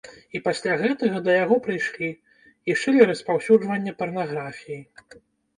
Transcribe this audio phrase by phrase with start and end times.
[0.37, 2.09] І пасля гэтага да яго прыйшлі
[2.73, 4.81] і шылі распаўсюджванне парнаграфіі.